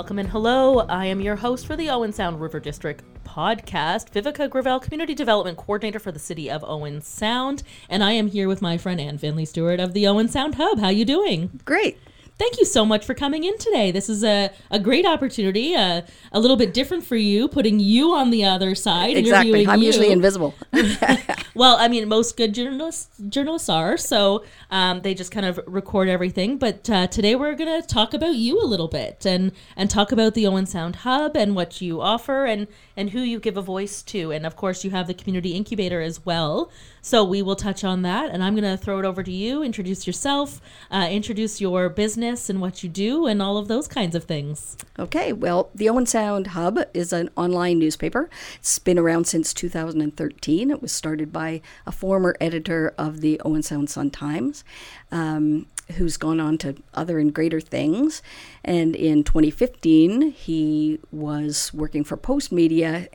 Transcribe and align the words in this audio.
Welcome 0.00 0.18
and 0.18 0.30
hello. 0.30 0.78
I 0.78 1.04
am 1.04 1.20
your 1.20 1.36
host 1.36 1.66
for 1.66 1.76
the 1.76 1.90
Owen 1.90 2.10
Sound 2.14 2.40
River 2.40 2.58
District 2.58 3.04
podcast, 3.22 4.10
Viveca 4.12 4.48
Gravel, 4.48 4.80
Community 4.80 5.14
Development 5.14 5.58
Coordinator 5.58 5.98
for 5.98 6.10
the 6.10 6.18
City 6.18 6.50
of 6.50 6.64
Owen 6.66 7.02
Sound, 7.02 7.62
and 7.86 8.02
I 8.02 8.12
am 8.12 8.28
here 8.28 8.48
with 8.48 8.62
my 8.62 8.78
friend 8.78 8.98
Anne 8.98 9.18
Finlay 9.18 9.44
Stewart 9.44 9.78
of 9.78 9.92
the 9.92 10.06
Owen 10.06 10.28
Sound 10.28 10.54
Hub. 10.54 10.78
How 10.78 10.88
you 10.88 11.04
doing? 11.04 11.60
Great. 11.66 11.98
Thank 12.40 12.58
you 12.58 12.64
so 12.64 12.86
much 12.86 13.04
for 13.04 13.12
coming 13.12 13.44
in 13.44 13.58
today. 13.58 13.90
This 13.90 14.08
is 14.08 14.24
a, 14.24 14.50
a 14.70 14.78
great 14.78 15.04
opportunity, 15.04 15.74
uh, 15.74 16.00
a 16.32 16.40
little 16.40 16.56
bit 16.56 16.72
different 16.72 17.04
for 17.04 17.16
you, 17.16 17.48
putting 17.48 17.78
you 17.78 18.14
on 18.14 18.30
the 18.30 18.46
other 18.46 18.74
side. 18.74 19.18
Exactly. 19.18 19.66
I'm 19.66 19.80
you. 19.80 19.84
usually 19.84 20.10
invisible. 20.10 20.54
Well, 21.54 21.76
I 21.78 21.88
mean, 21.88 22.08
most 22.08 22.36
good 22.36 22.54
journalists 22.54 23.10
journalists 23.28 23.68
are, 23.68 23.96
so 23.96 24.44
um, 24.70 25.02
they 25.02 25.14
just 25.14 25.32
kind 25.32 25.44
of 25.44 25.60
record 25.66 26.08
everything. 26.08 26.58
But 26.58 26.88
uh, 26.88 27.08
today 27.08 27.34
we're 27.34 27.54
going 27.54 27.82
to 27.82 27.86
talk 27.86 28.14
about 28.14 28.36
you 28.36 28.62
a 28.62 28.64
little 28.64 28.88
bit 28.88 29.26
and 29.26 29.52
and 29.76 29.90
talk 29.90 30.12
about 30.12 30.34
the 30.34 30.46
Owen 30.46 30.66
Sound 30.66 30.96
Hub 30.96 31.36
and 31.36 31.56
what 31.56 31.80
you 31.80 32.00
offer 32.00 32.46
and 32.46 32.68
and 33.00 33.10
who 33.10 33.20
you 33.20 33.40
give 33.40 33.56
a 33.56 33.62
voice 33.62 34.02
to. 34.02 34.30
And 34.30 34.44
of 34.44 34.56
course, 34.56 34.84
you 34.84 34.90
have 34.90 35.06
the 35.06 35.14
community 35.14 35.52
incubator 35.52 36.02
as 36.02 36.26
well. 36.26 36.70
So 37.00 37.24
we 37.24 37.40
will 37.40 37.56
touch 37.56 37.82
on 37.82 38.02
that. 38.02 38.30
And 38.30 38.44
I'm 38.44 38.54
going 38.54 38.70
to 38.70 38.76
throw 38.76 38.98
it 38.98 39.06
over 39.06 39.22
to 39.22 39.32
you. 39.32 39.62
Introduce 39.62 40.06
yourself, 40.06 40.60
uh, 40.90 41.08
introduce 41.10 41.62
your 41.62 41.88
business 41.88 42.50
and 42.50 42.60
what 42.60 42.82
you 42.82 42.90
do, 42.90 43.26
and 43.26 43.40
all 43.40 43.56
of 43.56 43.68
those 43.68 43.88
kinds 43.88 44.14
of 44.14 44.24
things. 44.24 44.76
okay. 44.98 45.32
Well, 45.32 45.70
the 45.74 45.88
Owen 45.88 46.04
Sound 46.04 46.48
Hub 46.48 46.78
is 46.92 47.12
an 47.14 47.30
online 47.36 47.78
newspaper. 47.78 48.28
It's 48.56 48.78
been 48.78 48.98
around 48.98 49.26
since 49.26 49.54
2013. 49.54 50.70
It 50.70 50.82
was 50.82 50.92
started 50.92 51.32
by 51.32 51.62
a 51.86 51.92
former 51.92 52.36
editor 52.38 52.92
of 52.98 53.22
the 53.22 53.40
Owen 53.46 53.62
Sound 53.62 53.88
Sun 53.88 54.10
Times. 54.10 54.62
Um, 55.10 55.66
Who's 55.96 56.16
gone 56.16 56.40
on 56.40 56.58
to 56.58 56.76
other 56.94 57.18
and 57.18 57.32
greater 57.34 57.60
things. 57.60 58.22
And 58.64 58.94
in 58.96 59.24
2015, 59.24 60.30
he 60.32 60.98
was 61.12 61.72
working 61.74 62.04
for 62.04 62.16
Postmedia 62.16 63.08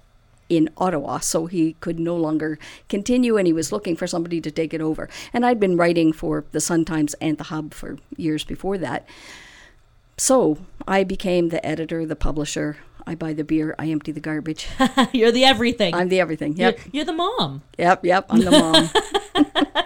in 0.47 0.69
Ottawa, 0.77 1.17
so 1.19 1.47
he 1.47 1.73
could 1.79 1.99
no 1.99 2.15
longer 2.15 2.59
continue 2.87 3.35
and 3.35 3.47
he 3.47 3.53
was 3.53 3.71
looking 3.71 3.95
for 3.95 4.05
somebody 4.05 4.39
to 4.41 4.51
take 4.51 4.73
it 4.75 4.81
over. 4.81 5.09
And 5.33 5.43
I'd 5.45 5.59
been 5.59 5.75
writing 5.75 6.13
for 6.13 6.45
the 6.51 6.61
Sun 6.61 6.85
Times 6.85 7.15
and 7.15 7.37
the 7.39 7.45
Hub 7.45 7.73
for 7.73 7.97
years 8.15 8.43
before 8.43 8.77
that. 8.77 9.07
So 10.17 10.59
I 10.87 11.03
became 11.03 11.49
the 11.49 11.65
editor, 11.65 12.05
the 12.05 12.15
publisher. 12.15 12.77
I 13.07 13.15
buy 13.15 13.33
the 13.33 13.43
beer, 13.43 13.75
I 13.77 13.87
empty 13.87 14.11
the 14.11 14.19
garbage. 14.19 14.67
you're 15.13 15.31
the 15.31 15.43
everything. 15.45 15.93
I'm 15.93 16.09
the 16.09 16.19
everything. 16.19 16.55
you're, 16.57 16.71
Yep. 16.71 16.79
you're 16.91 17.05
the 17.05 17.13
mom. 17.13 17.61
Yep, 17.77 18.05
yep. 18.05 18.25
I'm 18.29 18.41
the 18.41 18.51
mom. 18.51 18.89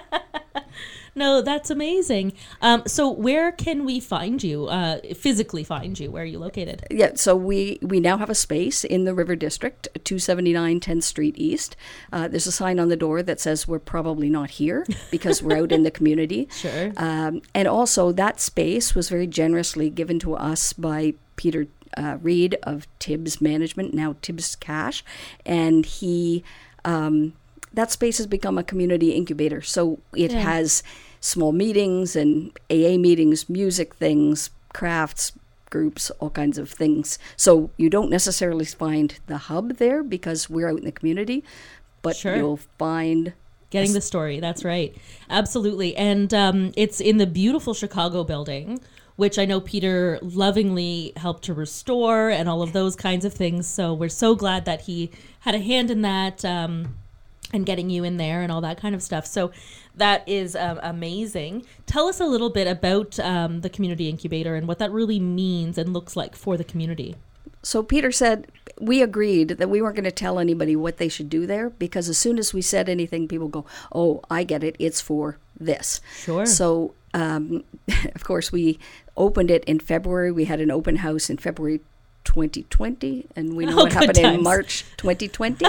No, 1.19 1.41
that's 1.41 1.69
amazing. 1.69 2.31
Um, 2.61 2.83
so 2.87 3.09
where 3.09 3.51
can 3.51 3.83
we 3.85 3.99
find 3.99 4.41
you? 4.41 4.67
Uh, 4.67 4.99
physically 5.15 5.63
find 5.63 5.99
you? 5.99 6.09
Where 6.11 6.23
are 6.23 6.25
you 6.25 6.39
located? 6.39 6.85
yeah, 6.89 7.11
so 7.15 7.35
we, 7.35 7.77
we 7.81 7.99
now 7.99 8.17
have 8.17 8.29
a 8.29 8.35
space 8.35 8.83
in 8.83 9.03
the 9.03 9.13
River 9.13 9.35
District, 9.35 9.87
279 10.05 10.79
10th 10.79 11.03
Street 11.03 11.35
East. 11.37 11.75
Uh, 12.13 12.27
there's 12.29 12.47
a 12.47 12.51
sign 12.51 12.79
on 12.79 12.87
the 12.87 12.95
door 12.95 13.21
that 13.21 13.39
says 13.39 13.67
we're 13.67 13.79
probably 13.79 14.29
not 14.29 14.49
here 14.51 14.85
because 15.11 15.43
we're 15.43 15.57
out 15.57 15.71
in 15.71 15.83
the 15.83 15.91
community. 15.91 16.47
Sure. 16.59 16.91
Um, 16.97 17.41
and 17.53 17.67
also, 17.67 18.11
that 18.13 18.39
space 18.39 18.95
was 18.95 19.09
very 19.09 19.27
generously 19.27 19.89
given 19.89 20.19
to 20.19 20.35
us 20.35 20.73
by 20.73 21.13
Peter 21.35 21.67
uh, 21.97 22.17
Reed 22.21 22.57
of 22.63 22.87
Tibbs 22.99 23.41
Management, 23.41 23.93
now 23.93 24.15
Tibbs 24.21 24.55
Cash, 24.55 25.03
and 25.45 25.85
he. 25.85 26.43
Um, 26.85 27.33
that 27.73 27.91
space 27.91 28.17
has 28.17 28.25
become 28.27 28.57
a 28.57 28.63
community 28.63 29.11
incubator, 29.11 29.61
so 29.61 29.99
it 30.15 30.31
Yeah. 30.31 30.39
has 30.41 30.81
small 31.19 31.51
meetings 31.51 32.15
and 32.15 32.51
AA 32.69 32.97
meetings, 32.97 33.49
music 33.49 33.95
things, 33.95 34.49
crafts 34.73 35.33
groups, 35.69 36.09
all 36.19 36.29
kinds 36.31 36.57
of 36.57 36.69
things. 36.69 37.19
So 37.37 37.69
you 37.77 37.89
don't 37.89 38.09
necessarily 38.09 38.65
find 38.65 39.19
the 39.27 39.37
hub 39.37 39.77
there 39.77 40.03
because 40.03 40.49
we're 40.49 40.69
out 40.69 40.79
in 40.79 40.85
the 40.85 40.91
community, 40.91 41.43
but 42.01 42.15
Sure. 42.15 42.35
you'll 42.35 42.57
find 42.77 43.33
Getting 43.69 43.93
the 43.93 44.01
story. 44.01 44.39
That's 44.39 44.65
right. 44.65 44.95
Absolutely. 45.29 45.95
And 45.95 46.33
um, 46.33 46.71
it's 46.75 46.99
in 46.99 47.17
the 47.17 47.27
beautiful 47.27 47.75
Chicago 47.75 48.23
building, 48.23 48.79
which 49.15 49.37
I 49.37 49.45
know 49.45 49.61
Peter 49.61 50.17
lovingly 50.23 51.13
helped 51.17 51.43
to 51.43 51.53
restore 51.53 52.31
and 52.31 52.49
all 52.49 52.63
of 52.63 52.73
those 52.73 52.95
kinds 52.95 53.25
of 53.25 53.33
things. 53.33 53.67
So 53.67 53.93
we're 53.93 54.09
so 54.09 54.33
glad 54.33 54.65
that 54.65 54.81
he 54.81 55.11
had 55.41 55.53
a 55.53 55.59
hand 55.59 55.91
in 55.91 56.01
that. 56.01 56.43
Um, 56.43 56.95
and 57.53 57.65
getting 57.65 57.89
you 57.89 58.03
in 58.03 58.17
there 58.17 58.41
and 58.41 58.51
all 58.51 58.61
that 58.61 58.79
kind 58.79 58.95
of 58.95 59.01
stuff. 59.01 59.25
So 59.25 59.51
that 59.95 60.27
is 60.27 60.55
um, 60.55 60.79
amazing. 60.83 61.65
Tell 61.85 62.07
us 62.07 62.19
a 62.19 62.25
little 62.25 62.49
bit 62.49 62.67
about 62.67 63.19
um, 63.19 63.61
the 63.61 63.69
community 63.69 64.09
incubator 64.09 64.55
and 64.55 64.67
what 64.67 64.79
that 64.79 64.91
really 64.91 65.19
means 65.19 65.77
and 65.77 65.93
looks 65.93 66.15
like 66.15 66.35
for 66.35 66.57
the 66.57 66.63
community. 66.63 67.15
So 67.61 67.83
Peter 67.83 68.11
said 68.11 68.47
we 68.79 69.01
agreed 69.01 69.49
that 69.49 69.69
we 69.69 69.81
weren't 69.81 69.95
going 69.95 70.05
to 70.05 70.11
tell 70.11 70.39
anybody 70.39 70.75
what 70.75 70.97
they 70.97 71.09
should 71.09 71.29
do 71.29 71.45
there 71.45 71.69
because 71.69 72.07
as 72.07 72.17
soon 72.17 72.39
as 72.39 72.53
we 72.53 72.61
said 72.61 72.87
anything, 72.87 73.27
people 73.27 73.49
go, 73.49 73.65
"Oh, 73.93 74.21
I 74.29 74.43
get 74.43 74.63
it. 74.63 74.75
It's 74.79 75.01
for 75.01 75.37
this." 75.59 75.99
Sure. 76.17 76.45
So, 76.45 76.93
um, 77.13 77.63
of 78.15 78.23
course, 78.23 78.51
we 78.51 78.79
opened 79.17 79.51
it 79.51 79.65
in 79.65 79.79
February. 79.79 80.31
We 80.31 80.45
had 80.45 80.61
an 80.61 80.71
open 80.71 80.97
house 80.97 81.29
in 81.29 81.37
February 81.37 81.81
2020, 82.29 83.27
and 83.35 83.55
we 83.55 83.65
know 83.65 83.73
Oh, 83.79 83.83
what 83.83 83.93
happened 83.93 84.15
times. 84.15 84.37
in 84.37 84.43
March 84.43 84.85
2020. 84.97 85.65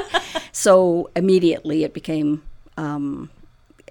so 0.53 1.11
immediately 1.17 1.85
it 1.85 1.93
became. 1.95 2.43
Um, 2.77 3.31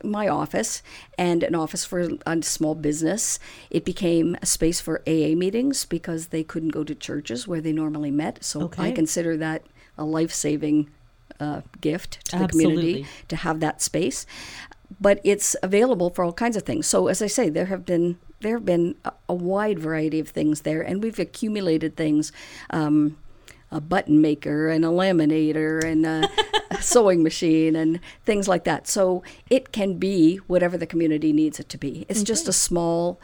my 0.01 0.29
office 0.29 0.81
and 1.17 1.43
an 1.43 1.53
office 1.55 1.83
for 1.83 2.07
a 2.25 2.41
small 2.41 2.73
business. 2.73 3.37
It 3.69 3.83
became 3.83 4.37
a 4.41 4.45
space 4.45 4.79
for 4.79 5.01
AA 5.05 5.35
meetings 5.35 5.83
because 5.83 6.27
they 6.27 6.41
couldn't 6.41 6.69
go 6.69 6.85
to 6.85 6.95
churches 6.95 7.49
where 7.49 7.59
they 7.59 7.73
normally 7.73 8.09
met. 8.09 8.41
So 8.41 8.61
Okay. 8.61 8.83
I 8.87 8.91
consider 8.91 9.35
that 9.37 9.61
a 9.97 10.05
life 10.05 10.31
saving 10.31 10.89
uh, 11.41 11.61
gift 11.81 12.11
to 12.29 12.37
the 12.37 12.43
Absolutely. 12.45 12.75
community 12.77 13.05
to 13.27 13.35
have 13.35 13.59
that 13.59 13.81
space. 13.81 14.25
But 15.01 15.19
it's 15.25 15.53
available 15.61 16.09
for 16.11 16.23
all 16.23 16.31
kinds 16.33 16.55
of 16.55 16.63
things. 16.63 16.87
So 16.87 17.07
as 17.09 17.21
I 17.21 17.27
say, 17.27 17.49
there 17.49 17.65
have 17.65 17.85
been 17.85 18.17
there 18.41 18.55
have 18.55 18.65
been 18.65 18.95
a, 19.05 19.11
a 19.27 19.33
wide 19.33 19.79
variety 19.79 20.19
of 20.19 20.29
things 20.29 20.61
there, 20.61 20.81
and 20.81 21.03
we've 21.03 21.19
accumulated 21.19 21.95
things. 21.95 22.31
Um, 22.69 23.17
a 23.71 23.79
button 23.79 24.19
maker 24.19 24.69
and 24.69 24.83
a 24.83 24.87
laminator 24.87 25.83
and 25.83 26.03
a, 26.05 26.27
a 26.71 26.81
sewing 26.81 27.21
machine 27.21 27.75
and 27.75 27.99
things 28.25 28.47
like 28.47 28.63
that. 28.63 28.87
So 28.87 29.23
it 29.49 29.71
can 29.71 29.99
be 29.99 30.37
whatever 30.47 30.75
the 30.75 30.87
community 30.87 31.31
needs 31.31 31.59
it 31.59 31.69
to 31.69 31.77
be. 31.77 32.05
It's 32.09 32.23
just 32.23 32.47
a 32.47 32.53
small. 32.53 33.19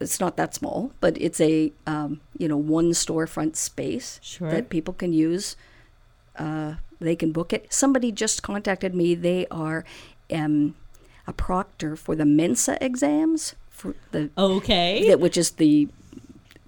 It's 0.00 0.20
not 0.20 0.36
that 0.36 0.54
small, 0.54 0.92
but 1.00 1.20
it's 1.20 1.40
a 1.40 1.72
um, 1.86 2.20
you 2.38 2.46
know 2.46 2.56
one 2.56 2.90
storefront 2.92 3.56
space 3.56 4.20
Sure. 4.22 4.50
that 4.50 4.68
people 4.68 4.94
can 4.94 5.12
use. 5.12 5.56
Uh, 6.36 6.74
they 7.00 7.16
can 7.16 7.32
book 7.32 7.52
it. 7.52 7.72
Somebody 7.72 8.12
just 8.12 8.44
contacted 8.44 8.94
me. 8.94 9.16
They 9.16 9.46
are 9.50 9.84
um, 10.32 10.76
a 11.26 11.32
proctor 11.32 11.96
for 11.96 12.14
the 12.14 12.24
Mensa 12.24 12.78
exams 12.84 13.56
for 13.82 13.94
the 14.12 14.30
Okay. 14.38 15.08
that 15.08 15.18
which 15.20 15.36
is 15.36 15.50
the 15.52 15.88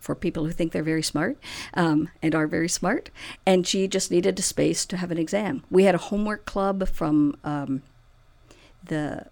for 0.00 0.14
people 0.14 0.44
who 0.44 0.52
think 0.52 0.72
they're 0.72 0.82
very 0.82 1.02
smart 1.02 1.38
um, 1.74 2.10
and 2.20 2.34
are 2.34 2.46
very 2.46 2.68
smart. 2.68 3.10
And 3.46 3.66
she 3.66 3.88
just 3.88 4.10
needed 4.10 4.38
a 4.38 4.42
space 4.42 4.84
to 4.86 4.96
have 4.98 5.10
an 5.10 5.16
exam. 5.16 5.64
We 5.70 5.84
had 5.84 5.94
a 5.94 5.98
homework 5.98 6.44
club 6.44 6.86
from 6.88 7.36
um, 7.42 7.80
the 8.84 9.26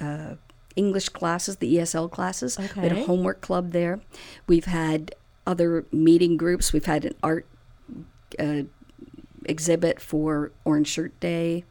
uh, 0.00 0.34
English 0.74 1.10
classes, 1.10 1.56
the 1.58 1.76
ESL 1.76 2.10
classes. 2.10 2.58
We 2.58 2.66
had 2.82 2.90
a 2.92 3.04
homework 3.04 3.40
club 3.40 3.70
there. 3.70 4.00
We've 4.48 4.64
had 4.64 5.14
other 5.46 5.84
meeting 5.92 6.36
groups. 6.36 6.72
We've 6.72 6.86
had 6.86 7.04
an 7.04 7.14
art 7.22 7.46
uh, 8.38 8.62
exhibit 9.44 10.00
for 10.00 10.50
Orange 10.64 10.88
Shirt 10.88 11.18
Day. 11.20 11.64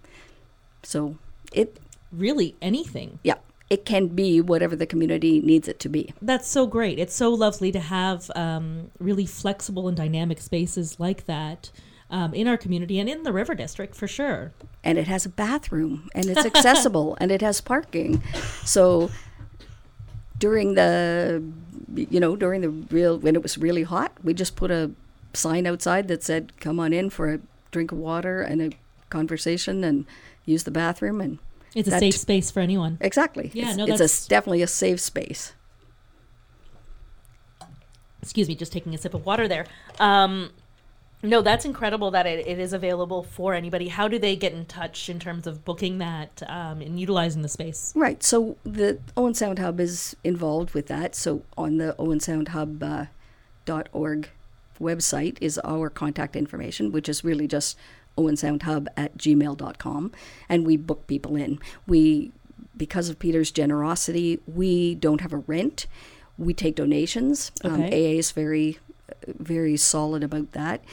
So 0.83 1.17
it, 1.51 1.77
really 2.11 2.55
anything. 2.61 3.19
yeah, 3.23 3.35
it 3.69 3.85
can 3.85 4.07
be 4.07 4.41
whatever 4.41 4.75
the 4.75 4.85
community 4.85 5.41
needs 5.41 5.67
it 5.67 5.79
to 5.79 5.89
be. 5.89 6.13
That's 6.21 6.47
so 6.47 6.65
great. 6.65 6.97
It's 6.97 7.13
so 7.13 7.29
lovely 7.29 7.71
to 7.71 7.79
have 7.79 8.31
um, 8.35 8.91
really 8.99 9.25
flexible 9.25 9.87
and 9.87 9.95
dynamic 9.95 10.39
spaces 10.39 10.99
like 10.99 11.25
that 11.27 11.69
um, 12.09 12.33
in 12.33 12.47
our 12.47 12.57
community 12.57 12.99
and 12.99 13.07
in 13.07 13.23
the 13.23 13.31
River 13.31 13.53
District 13.53 13.95
for 13.95 14.07
sure. 14.07 14.53
and 14.83 14.97
it 14.97 15.07
has 15.07 15.25
a 15.25 15.29
bathroom 15.29 16.09
and 16.15 16.25
it's 16.25 16.45
accessible 16.53 17.17
and 17.21 17.31
it 17.31 17.41
has 17.41 17.61
parking. 17.61 18.23
So 18.65 19.11
during 20.37 20.73
the 20.75 21.43
you 21.95 22.19
know 22.19 22.35
during 22.35 22.61
the 22.61 22.69
real 22.69 23.17
when 23.17 23.35
it 23.35 23.43
was 23.43 23.57
really 23.57 23.83
hot, 23.83 24.13
we 24.23 24.33
just 24.33 24.55
put 24.55 24.71
a 24.71 24.91
sign 25.33 25.67
outside 25.67 26.07
that 26.07 26.23
said 26.23 26.53
"Come 26.59 26.79
on 26.79 26.93
in 26.93 27.09
for 27.09 27.33
a 27.33 27.39
drink 27.71 27.91
of 27.91 27.97
water 27.99 28.41
and 28.41 28.61
a 28.61 28.71
conversation 29.09 29.83
and 29.83 30.05
use 30.45 30.63
the 30.63 30.71
bathroom." 30.71 31.21
And 31.21 31.39
It's 31.75 31.87
a 31.87 31.91
That- 31.91 31.99
safe 31.99 32.15
space 32.17 32.49
for 32.51 32.59
anyone. 32.61 32.97
exactly, 33.01 33.51
Yeah, 33.53 33.69
it's, 33.69 33.77
no, 33.77 33.83
it's 33.83 33.91
a, 33.95 33.97
that's- 33.97 34.27
definitely 34.27 34.61
a 34.61 34.67
safe 34.67 34.99
space. 34.99 35.53
Excuse 38.21 38.47
me, 38.47 38.55
just 38.55 38.73
taking 38.73 38.93
a 38.93 38.97
sip 38.97 39.13
of 39.13 39.25
water 39.25 39.47
there. 39.47 39.65
Um, 39.99 40.51
no, 41.23 41.41
that's 41.41 41.65
incredible 41.65 42.11
that 42.11 42.25
it, 42.25 42.45
it 42.47 42.59
is 42.59 42.73
available 42.73 43.23
for 43.23 43.53
anybody. 43.53 43.87
How 43.89 44.07
do 44.07 44.19
they 44.19 44.35
get 44.35 44.53
in 44.53 44.65
touch 44.65 45.09
in 45.09 45.19
terms 45.19 45.47
of 45.47 45.63
booking 45.65 45.97
that 45.99 46.43
um, 46.47 46.81
and 46.81 46.99
utilizing 46.99 47.41
the 47.41 47.49
space? 47.49 47.93
Right. 47.95 48.21
So 48.23 48.57
the 48.63 48.99
Owen 49.15 49.33
Sound 49.33 49.59
Hub 49.59 49.79
is 49.79 50.15
involved 50.23 50.73
with 50.73 50.87
that. 50.87 51.15
So 51.15 51.43
on 51.57 51.77
the 51.77 51.95
Owen 51.97 52.19
Sound 52.19 52.49
Hub 52.49 52.81
uh, 52.83 53.05
dot 53.65 53.87
org 53.93 54.29
website 54.81 55.37
is 55.41 55.59
our 55.63 55.89
contact 55.89 56.35
information, 56.35 56.91
which 56.91 57.09
is 57.09 57.23
really 57.23 57.47
just 57.47 57.77
owensoundhub 58.17 58.87
at 58.97 59.17
gmail.com. 59.17 60.11
And 60.47 60.65
we 60.65 60.77
book 60.77 61.07
people 61.07 61.35
in. 61.35 61.59
We, 61.87 62.31
because 62.75 63.09
of 63.09 63.19
Peter's 63.19 63.51
generosity, 63.51 64.39
we 64.47 64.95
don't 64.95 65.21
have 65.21 65.33
a 65.33 65.37
rent. 65.37 65.87
We 66.37 66.53
take 66.53 66.75
donations. 66.75 67.51
Um, 67.63 67.81
AA 67.83 68.17
is 68.17 68.31
very, 68.31 68.79
very 69.27 69.77
solid 69.77 70.23
about 70.23 70.53
that. 70.53 70.83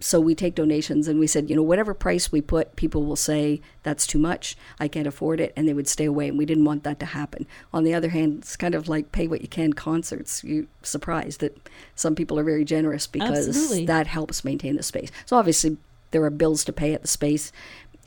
So 0.00 0.20
we 0.20 0.34
take 0.34 0.54
donations 0.54 1.08
and 1.08 1.18
we 1.18 1.26
said, 1.26 1.50
you 1.50 1.56
know, 1.56 1.62
whatever 1.62 1.92
price 1.92 2.30
we 2.30 2.40
put, 2.40 2.76
people 2.76 3.04
will 3.04 3.16
say 3.16 3.60
that's 3.82 4.06
too 4.06 4.18
much. 4.18 4.56
I 4.78 4.86
can't 4.86 5.08
afford 5.08 5.40
it, 5.40 5.52
and 5.56 5.66
they 5.66 5.74
would 5.74 5.88
stay 5.88 6.04
away. 6.04 6.28
And 6.28 6.38
we 6.38 6.46
didn't 6.46 6.64
want 6.64 6.84
that 6.84 7.00
to 7.00 7.06
happen. 7.06 7.46
On 7.72 7.82
the 7.82 7.94
other 7.94 8.10
hand, 8.10 8.38
it's 8.38 8.56
kind 8.56 8.76
of 8.76 8.88
like 8.88 9.10
pay 9.10 9.26
what 9.26 9.42
you 9.42 9.48
can 9.48 9.72
concerts. 9.72 10.44
You're 10.44 10.66
surprised 10.82 11.40
that 11.40 11.68
some 11.96 12.14
people 12.14 12.38
are 12.38 12.44
very 12.44 12.64
generous 12.64 13.08
because 13.08 13.48
Absolutely. 13.48 13.86
that 13.86 14.06
helps 14.06 14.44
maintain 14.44 14.76
the 14.76 14.84
space. 14.84 15.10
So 15.26 15.36
obviously 15.36 15.78
there 16.10 16.22
are 16.24 16.30
bills 16.30 16.64
to 16.64 16.72
pay 16.72 16.94
at 16.94 17.02
the 17.02 17.08
space, 17.08 17.52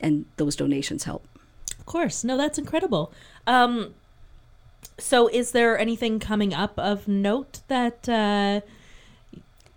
and 0.00 0.24
those 0.36 0.56
donations 0.56 1.04
help. 1.04 1.26
Of 1.78 1.86
course. 1.86 2.24
No, 2.24 2.36
that's 2.36 2.58
incredible. 2.58 3.12
Um, 3.46 3.94
so, 4.98 5.28
is 5.28 5.52
there 5.52 5.78
anything 5.78 6.18
coming 6.18 6.54
up 6.54 6.78
of 6.78 7.08
note 7.08 7.60
that? 7.68 8.08
Uh, 8.08 8.60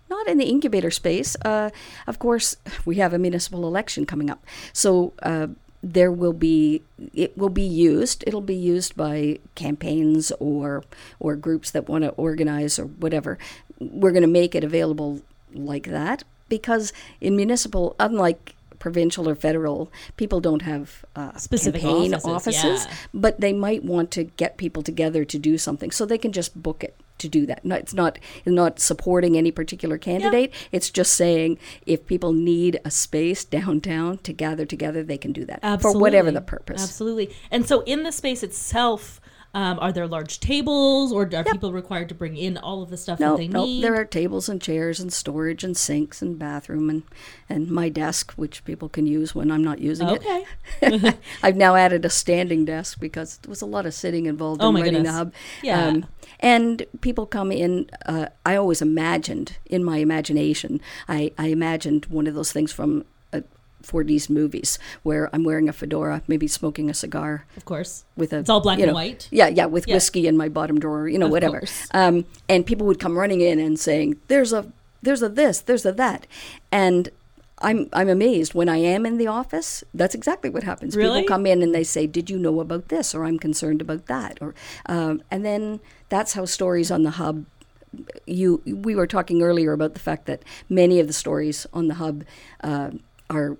Not 0.08 0.28
in 0.28 0.38
the 0.38 0.46
incubator 0.46 0.90
space. 0.90 1.36
Uh, 1.44 1.70
of 2.06 2.18
course, 2.18 2.56
we 2.84 2.96
have 2.96 3.12
a 3.12 3.18
municipal 3.18 3.66
election 3.66 4.06
coming 4.06 4.30
up, 4.30 4.44
so 4.72 5.12
uh, 5.22 5.48
there 5.82 6.12
will 6.12 6.32
be 6.32 6.82
it 7.12 7.36
will 7.36 7.48
be 7.50 7.66
used. 7.66 8.24
It'll 8.26 8.40
be 8.40 8.54
used 8.54 8.96
by 8.96 9.38
campaigns 9.54 10.32
or 10.38 10.84
or 11.18 11.36
groups 11.36 11.70
that 11.72 11.88
want 11.88 12.04
to 12.04 12.10
organize 12.10 12.78
or 12.78 12.86
whatever. 12.86 13.38
We're 13.78 14.12
going 14.12 14.22
to 14.22 14.28
make 14.28 14.54
it 14.54 14.64
available 14.64 15.22
like 15.52 15.84
that 15.84 16.24
because 16.48 16.92
in 17.20 17.36
municipal, 17.36 17.96
unlike 17.98 18.54
provincial 18.78 19.28
or 19.28 19.34
federal, 19.34 19.90
people 20.16 20.40
don't 20.40 20.62
have 20.62 21.04
uh, 21.14 21.36
Specific 21.36 21.80
campaign 21.80 22.14
offices, 22.14 22.86
yeah. 22.86 22.94
but 23.12 23.40
they 23.40 23.52
might 23.52 23.84
want 23.84 24.10
to 24.12 24.24
get 24.24 24.56
people 24.56 24.82
together 24.82 25.24
to 25.24 25.38
do 25.38 25.58
something, 25.58 25.90
so 25.90 26.04
they 26.04 26.18
can 26.18 26.32
just 26.32 26.62
book 26.62 26.84
it 26.84 26.96
to 27.18 27.28
do 27.28 27.46
that. 27.46 27.64
No, 27.64 27.76
it's 27.76 27.94
not 27.94 28.18
not 28.44 28.78
supporting 28.78 29.36
any 29.36 29.50
particular 29.50 29.98
candidate. 29.98 30.52
It's 30.72 30.90
just 30.90 31.14
saying 31.14 31.58
if 31.86 32.06
people 32.06 32.32
need 32.32 32.80
a 32.84 32.90
space 32.90 33.44
downtown 33.56 34.18
to 34.18 34.32
gather 34.32 34.66
together, 34.66 35.02
they 35.02 35.18
can 35.18 35.32
do 35.32 35.44
that 35.46 35.80
for 35.80 35.98
whatever 35.98 36.30
the 36.30 36.40
purpose. 36.40 36.82
Absolutely. 36.82 37.34
And 37.50 37.66
so, 37.66 37.80
in 37.82 38.02
the 38.02 38.12
space 38.12 38.42
itself, 38.42 39.20
um, 39.56 39.78
are 39.80 39.90
there 39.90 40.06
large 40.06 40.38
tables, 40.38 41.10
or 41.12 41.22
are 41.22 41.44
people 41.44 41.72
required 41.72 42.10
to 42.10 42.14
bring 42.14 42.36
in 42.36 42.58
all 42.58 42.82
of 42.82 42.90
the 42.90 42.96
stuff 42.98 43.18
No, 43.18 43.30
that 43.30 43.38
they 43.38 43.48
no, 43.48 43.64
need? 43.64 43.82
there 43.82 43.94
are 43.98 44.04
tables 44.04 44.50
and 44.50 44.60
chairs 44.60 45.00
and 45.00 45.10
storage 45.10 45.64
and 45.64 45.74
sinks 45.74 46.20
and 46.20 46.38
bathroom 46.38 46.90
and 46.90 47.02
and 47.48 47.70
my 47.70 47.88
desk, 47.88 48.32
which 48.34 48.64
people 48.66 48.90
can 48.90 49.06
use 49.06 49.34
when 49.34 49.50
I'm 49.50 49.64
not 49.64 49.78
using 49.78 50.08
okay. 50.10 50.44
it. 50.82 50.92
Okay. 50.92 51.16
I've 51.42 51.56
now 51.56 51.74
added 51.74 52.04
a 52.04 52.10
standing 52.10 52.66
desk 52.66 53.00
because 53.00 53.38
there 53.38 53.48
was 53.48 53.62
a 53.62 53.66
lot 53.66 53.86
of 53.86 53.94
sitting 53.94 54.26
involved 54.26 54.60
Oh 54.62 54.68
in 54.68 54.74
running 54.74 54.92
goodness. 54.92 55.10
the 55.12 55.16
hub. 55.16 55.32
Yeah. 55.62 56.00
and 56.40 56.84
people 57.00 57.24
come 57.24 57.50
in. 57.50 57.88
Uh, 58.04 58.26
I 58.44 58.56
always 58.56 58.82
imagined 58.82 59.56
in 59.64 59.82
my 59.82 59.96
imagination. 59.98 60.82
I, 61.08 61.32
I 61.38 61.46
imagined 61.46 62.06
one 62.06 62.26
of 62.26 62.34
those 62.34 62.52
things 62.52 62.72
from. 62.72 63.04
Uh, 63.86 63.92
4D's 63.92 64.28
movies 64.30 64.78
where 65.02 65.28
I'm 65.34 65.44
wearing 65.44 65.68
a 65.68 65.72
fedora, 65.72 66.22
maybe 66.28 66.46
smoking 66.48 66.90
a 66.90 66.94
cigar 66.94 67.44
Of 67.56 67.64
course. 67.64 68.04
with 68.16 68.32
a 68.32 68.38
It's 68.38 68.50
all 68.50 68.60
black 68.60 68.78
you 68.78 68.84
and 68.84 68.94
white. 68.94 69.28
Yeah, 69.30 69.48
yeah, 69.48 69.66
with 69.66 69.86
Yeah. 69.88 69.94
whiskey 69.94 70.26
in 70.26 70.36
my 70.36 70.48
bottom 70.48 70.78
drawer, 70.78 71.08
you 71.08 71.18
know, 71.18 71.26
Of 71.26 71.32
whatever. 71.32 71.62
Um, 71.92 72.24
and 72.48 72.64
people 72.66 72.86
would 72.86 72.98
come 73.00 73.16
running 73.18 73.40
in 73.40 73.58
and 73.58 73.78
saying, 73.78 74.16
"There's 74.28 74.52
a, 74.52 74.66
there's 75.02 75.22
a 75.22 75.28
this, 75.28 75.60
there's 75.60 75.86
a 75.86 75.92
that," 75.92 76.26
and 76.72 77.08
I'm 77.62 77.88
I'm 77.92 78.08
amazed 78.08 78.52
when 78.54 78.68
I 78.68 78.76
am 78.78 79.06
in 79.06 79.16
the 79.18 79.28
office. 79.28 79.82
That's 79.94 80.14
exactly 80.14 80.50
what 80.50 80.62
happens. 80.64 80.94
Really? 80.96 81.22
People 81.22 81.34
come 81.36 81.46
in 81.46 81.62
and 81.62 81.74
they 81.74 81.84
say, 81.84 82.06
"Did 82.06 82.28
you 82.28 82.38
know 82.38 82.60
about 82.60 82.88
this?" 82.88 83.14
or 83.14 83.24
"I'm 83.24 83.38
concerned 83.38 83.80
about 83.80 84.06
that," 84.06 84.38
or 84.40 84.54
um, 84.86 85.22
and 85.30 85.44
then 85.44 85.80
that's 86.08 86.34
how 86.34 86.44
stories 86.44 86.90
on 86.90 87.02
the 87.02 87.12
hub. 87.12 87.44
You 88.26 88.60
we 88.66 88.94
were 88.94 89.06
talking 89.06 89.42
earlier 89.42 89.72
about 89.72 89.94
the 89.94 90.00
fact 90.00 90.26
that 90.26 90.42
many 90.68 91.00
of 91.00 91.06
the 91.06 91.12
stories 91.14 91.66
on 91.72 91.88
the 91.88 91.94
hub 91.94 92.24
uh, 92.62 92.90
are 93.30 93.56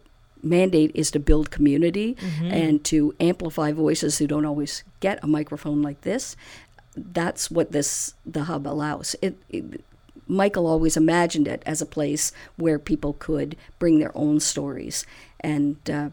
mandate 0.49 0.91
is 0.95 1.11
to 1.11 1.19
build 1.19 1.51
community 1.51 2.17
and 2.53 2.85
to 2.85 3.15
amplify 3.21 3.73
voices 3.73 4.19
who 4.19 4.27
don't 4.27 4.45
always 4.47 4.85
get 5.01 5.23
a 5.23 5.27
microphone 5.27 5.83
like 5.83 6.01
this. 6.03 6.37
That's 6.97 7.51
what 7.51 7.73
this 7.73 8.15
the 8.25 8.45
hub 8.45 8.67
allows. 8.67 9.17
It, 9.21 9.37
it 9.51 9.85
Michael 10.29 10.67
always 10.67 10.97
imagined 10.97 11.47
it 11.47 11.63
as 11.67 11.81
a 11.81 11.87
place 11.87 12.33
where 12.57 12.79
people 12.79 13.15
could 13.19 13.57
bring 13.79 13.99
their 13.99 14.17
own 14.17 14.41
stories 14.41 15.07
and 15.41 15.77
uh, 15.89 16.11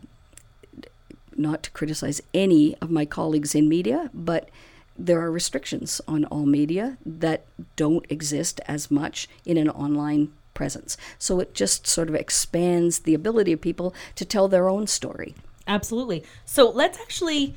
not 1.36 1.64
to 1.64 1.72
criticize 1.72 2.22
any 2.34 2.76
of 2.78 2.92
my 2.92 3.06
colleagues 3.06 3.56
in 3.56 3.68
media, 3.68 4.12
but 4.14 4.50
there 4.98 5.20
are 5.20 5.32
restrictions 5.32 6.00
on 6.08 6.26
all 6.26 6.46
media 6.46 6.98
that 7.06 7.46
don't 7.76 8.06
exist 8.10 8.62
as 8.68 8.92
much 8.92 9.28
in 9.46 9.58
an 9.58 9.70
online 9.70 10.32
presence. 10.54 10.98
So 11.18 11.40
it 11.40 11.54
just 11.54 11.88
sort 11.88 12.10
of 12.10 12.16
expands 12.16 13.00
the 13.00 13.14
ability 13.14 13.54
of 13.54 13.62
people 13.62 13.94
to 14.16 14.26
tell 14.26 14.48
their 14.48 14.70
own 14.70 14.88
story. 14.88 15.36
Absolutely. 15.68 16.24
So 16.46 16.70
let's 16.70 17.00
actually. 17.00 17.56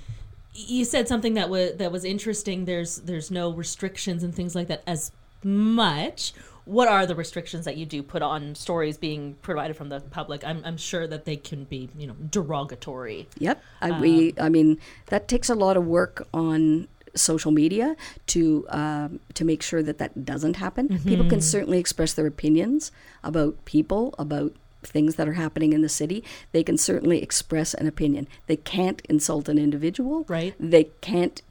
You 0.58 0.86
said 0.86 1.06
something 1.06 1.34
that 1.34 1.50
was 1.50 1.74
that 1.76 1.92
was 1.92 2.02
interesting. 2.04 2.64
There's 2.64 2.96
there's 2.96 3.30
no 3.30 3.52
restrictions 3.52 4.22
and 4.22 4.34
things 4.34 4.54
like 4.54 4.68
that 4.68 4.82
as 4.86 5.12
much. 5.44 6.32
What 6.64 6.88
are 6.88 7.06
the 7.06 7.14
restrictions 7.14 7.64
that 7.66 7.76
you 7.76 7.86
do 7.86 8.02
put 8.02 8.22
on 8.22 8.54
stories 8.54 8.96
being 8.96 9.36
provided 9.42 9.76
from 9.76 9.88
the 9.88 10.00
public? 10.00 10.44
I'm, 10.44 10.62
I'm 10.64 10.76
sure 10.76 11.06
that 11.06 11.24
they 11.24 11.36
can 11.36 11.64
be 11.64 11.90
you 11.96 12.06
know 12.06 12.14
derogatory. 12.30 13.28
Yep. 13.38 13.62
I, 13.82 14.00
we, 14.00 14.32
um, 14.32 14.46
I 14.46 14.48
mean, 14.48 14.78
that 15.06 15.28
takes 15.28 15.50
a 15.50 15.54
lot 15.54 15.76
of 15.76 15.86
work 15.86 16.26
on 16.32 16.88
social 17.16 17.50
media 17.52 17.96
to 18.28 18.66
um, 18.68 19.20
to 19.34 19.44
make 19.44 19.62
sure 19.62 19.82
that 19.82 19.98
that 19.98 20.24
doesn't 20.24 20.56
happen. 20.56 20.98
People 21.00 21.28
can 21.28 21.40
certainly 21.40 21.78
express 21.78 22.12
their 22.14 22.26
opinions 22.26 22.92
about 23.24 23.64
people, 23.64 24.14
about 24.18 24.52
things 24.82 25.16
that 25.16 25.26
are 25.28 25.32
happening 25.34 25.72
in 25.72 25.82
the 25.82 25.88
city. 25.88 26.22
They 26.52 26.62
can 26.62 26.78
certainly 26.78 27.22
express 27.22 27.74
an 27.74 27.86
opinion. 27.86 28.28
They 28.46 28.56
can't 28.56 29.00
insult 29.08 29.48
an 29.48 29.58
individual. 29.58 30.24
Right. 30.28 30.54
They 30.60 30.84
can't. 31.00 31.42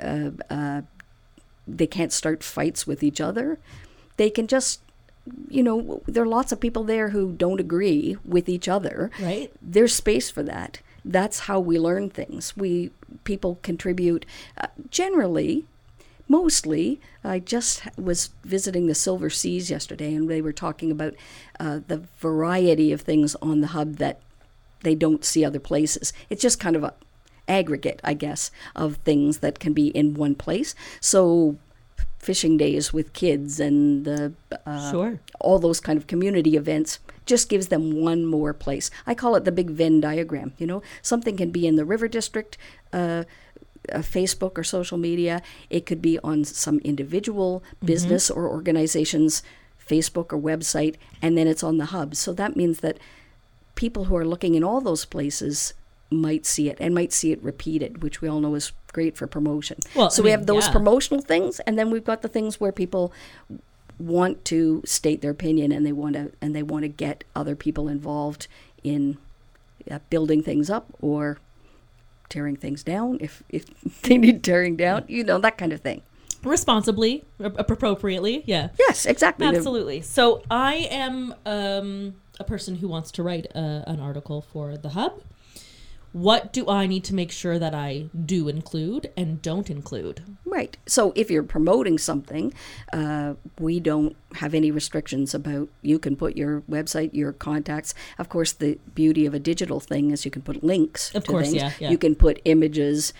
Uh, 0.00 0.30
uh, 0.50 0.82
they 1.66 1.86
can't 1.86 2.12
start 2.12 2.42
fights 2.42 2.86
with 2.86 3.02
each 3.02 3.20
other. 3.20 3.58
They 4.16 4.30
can 4.30 4.46
just. 4.46 4.80
You 5.50 5.62
know, 5.62 6.00
there 6.06 6.22
are 6.22 6.26
lots 6.26 6.52
of 6.52 6.58
people 6.60 6.84
there 6.84 7.10
who 7.10 7.32
don't 7.32 7.60
agree 7.60 8.16
with 8.24 8.48
each 8.48 8.66
other 8.66 9.10
Right. 9.20 9.52
there's 9.60 9.94
space 9.94 10.30
for 10.30 10.42
that 10.44 10.80
that's 11.04 11.40
how 11.40 11.60
we 11.60 11.78
learn 11.78 12.08
things 12.08 12.56
we 12.56 12.90
people 13.24 13.58
contribute 13.62 14.24
uh, 14.60 14.66
generally 14.90 15.64
mostly 16.28 17.00
i 17.24 17.38
just 17.38 17.82
was 17.98 18.30
visiting 18.44 18.86
the 18.86 18.94
silver 18.94 19.30
seas 19.30 19.70
yesterday 19.70 20.14
and 20.14 20.28
they 20.28 20.42
were 20.42 20.52
talking 20.52 20.90
about 20.90 21.14
uh, 21.58 21.80
the 21.88 22.02
variety 22.18 22.92
of 22.92 23.00
things 23.00 23.34
on 23.40 23.60
the 23.60 23.68
hub 23.68 23.96
that 23.96 24.20
they 24.82 24.94
don't 24.94 25.24
see 25.24 25.44
other 25.44 25.58
places 25.60 26.12
it's 26.28 26.42
just 26.42 26.60
kind 26.60 26.76
of 26.76 26.84
a 26.84 26.92
aggregate 27.48 28.00
i 28.04 28.12
guess 28.12 28.50
of 28.76 28.96
things 28.98 29.38
that 29.38 29.58
can 29.58 29.72
be 29.72 29.88
in 29.88 30.12
one 30.14 30.34
place 30.34 30.74
so 31.00 31.56
fishing 32.18 32.58
days 32.58 32.92
with 32.92 33.12
kids 33.14 33.58
and 33.58 34.04
the 34.04 34.32
uh, 34.66 34.90
Sure. 34.90 35.20
all 35.40 35.58
those 35.58 35.80
kind 35.80 35.96
of 35.96 36.06
community 36.06 36.56
events 36.56 36.98
just 37.28 37.48
gives 37.48 37.68
them 37.68 38.00
one 38.00 38.26
more 38.26 38.52
place. 38.52 38.90
I 39.06 39.14
call 39.14 39.36
it 39.36 39.44
the 39.44 39.52
big 39.52 39.70
Venn 39.70 40.00
diagram. 40.00 40.54
You 40.58 40.66
know, 40.66 40.82
something 41.02 41.36
can 41.36 41.50
be 41.50 41.66
in 41.66 41.76
the 41.76 41.84
River 41.84 42.08
District, 42.08 42.58
uh, 42.92 43.24
uh, 43.92 43.98
Facebook 43.98 44.58
or 44.58 44.64
social 44.64 44.98
media. 44.98 45.42
It 45.70 45.86
could 45.86 46.02
be 46.02 46.18
on 46.24 46.44
some 46.44 46.80
individual 46.80 47.62
business 47.84 48.30
or 48.30 48.48
organization's 48.48 49.42
Facebook 49.88 50.32
or 50.32 50.38
website, 50.38 50.96
and 51.22 51.38
then 51.38 51.46
it's 51.46 51.62
on 51.62 51.78
the 51.78 51.86
hub. 51.86 52.14
So 52.16 52.32
that 52.32 52.56
means 52.56 52.80
that 52.80 52.98
people 53.74 54.06
who 54.06 54.16
are 54.16 54.24
looking 54.24 54.54
in 54.54 54.64
all 54.64 54.80
those 54.80 55.04
places 55.04 55.74
might 56.10 56.46
see 56.46 56.68
it 56.68 56.76
and 56.80 56.94
might 56.94 57.12
see 57.12 57.32
it 57.32 57.42
repeated, 57.42 58.02
which 58.02 58.20
we 58.20 58.28
all 58.28 58.40
know 58.40 58.54
is 58.54 58.72
great 58.92 59.16
for 59.16 59.26
promotion. 59.26 59.78
Well, 59.94 60.10
so 60.10 60.22
I 60.22 60.24
we 60.24 60.30
mean, 60.30 60.38
have 60.38 60.46
those 60.46 60.66
yeah. 60.66 60.72
promotional 60.72 61.22
things, 61.22 61.60
and 61.60 61.78
then 61.78 61.90
we've 61.90 62.04
got 62.04 62.22
the 62.22 62.28
things 62.28 62.58
where 62.60 62.72
people 62.72 63.12
want 63.98 64.44
to 64.46 64.82
state 64.84 65.22
their 65.22 65.30
opinion 65.30 65.72
and 65.72 65.84
they 65.84 65.92
want 65.92 66.14
to 66.14 66.32
and 66.40 66.54
they 66.54 66.62
want 66.62 66.82
to 66.82 66.88
get 66.88 67.24
other 67.34 67.56
people 67.56 67.88
involved 67.88 68.46
in 68.84 69.18
uh, 69.90 69.98
building 70.10 70.42
things 70.42 70.70
up 70.70 70.86
or 71.00 71.38
tearing 72.28 72.56
things 72.56 72.82
down 72.82 73.18
if 73.20 73.42
if 73.48 73.66
they 74.02 74.18
need 74.18 74.44
tearing 74.44 74.76
down 74.76 75.04
you 75.08 75.24
know 75.24 75.38
that 75.38 75.58
kind 75.58 75.72
of 75.72 75.80
thing 75.80 76.02
Responsibly, 76.44 77.24
appropriately. 77.40 78.44
Yeah. 78.46 78.68
yes 78.78 79.06
exactly 79.06 79.46
Absolutely. 79.46 80.02
So 80.02 80.42
I 80.50 80.88
am 80.90 81.34
um, 81.44 82.14
a 82.38 82.44
person 82.44 82.76
who 82.76 82.88
wants 82.88 83.10
to 83.12 83.22
write 83.22 83.46
a, 83.54 83.84
an 83.86 84.00
article 84.00 84.42
for 84.42 84.76
the 84.76 84.90
Hub. 84.90 85.20
What 86.12 86.52
do 86.52 86.68
I 86.68 86.86
need 86.86 87.04
to 87.04 87.14
make 87.14 87.30
sure 87.30 87.58
that 87.58 87.74
I 87.74 88.06
do 88.24 88.48
include 88.48 89.10
and 89.16 89.42
don't 89.42 89.68
include? 89.70 90.22
Right. 90.44 90.76
So 90.86 91.12
if 91.14 91.30
you're 91.30 91.42
promoting 91.42 91.98
something, 91.98 92.54
uh, 92.92 93.34
we 93.58 93.78
don't 93.78 94.16
have 94.36 94.54
any 94.54 94.70
restrictions 94.70 95.34
about 95.34 95.68
you 95.82 95.98
can 95.98 96.16
put 96.16 96.36
your 96.36 96.62
website, 96.62 97.10
your 97.12 97.32
contacts. 97.32 97.94
Of 98.18 98.28
course, 98.30 98.52
the 98.52 98.78
beauty 98.94 99.26
of 99.26 99.34
a 99.34 99.38
digital 99.38 99.80
thing 99.80 100.10
is 100.10 100.24
you 100.24 100.30
can 100.30 100.42
put 100.42 100.64
links. 100.64 101.14
Of 101.14 101.24
to 101.24 101.30
course, 101.30 101.50
things. 101.50 101.62
yeah, 101.62 101.72
yeah. 101.78 101.90
You 101.90 101.98
can 101.98 102.14
put 102.14 102.40
images. 102.46 103.12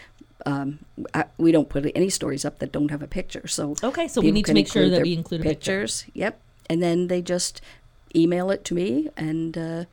Um, 0.47 0.79
I, 1.13 1.25
we 1.37 1.53
don't 1.53 1.69
put 1.69 1.91
any 1.95 2.09
stories 2.09 2.45
up 2.45 2.59
that 2.61 2.73
don't 2.73 2.91
have 2.91 3.03
a 3.03 3.09
picture. 3.09 3.47
So 3.49 3.75
Okay, 3.83 4.09
so 4.09 4.21
we 4.23 4.31
need 4.31 4.47
to 4.47 4.55
make 4.55 4.69
sure 4.69 4.89
that 4.89 5.03
we 5.03 5.13
include 5.13 5.43
a 5.43 5.45
picture. 5.45 5.83
pictures. 5.83 6.07
Yep. 6.15 6.41
And 6.71 6.83
then 6.83 7.09
they 7.09 7.21
just 7.23 7.61
email 8.17 8.51
it 8.51 8.65
to 8.65 8.75
me 8.75 9.09
and. 9.17 9.59
Uh, 9.59 9.85